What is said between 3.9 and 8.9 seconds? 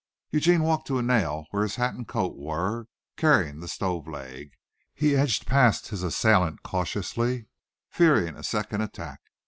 leg. He edged past his assailant cautiously, fearing a second